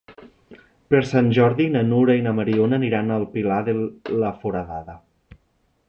Per 0.93 1.01
Sant 1.09 1.27
Jordi 1.37 1.67
na 1.75 1.83
Nura 1.89 2.17
i 2.21 2.25
na 2.29 2.33
Mariona 2.39 2.81
aniran 2.81 3.15
al 3.19 3.27
Pilar 3.37 3.61
de 3.69 3.77
la 4.25 4.35
Foradada. 4.41 4.99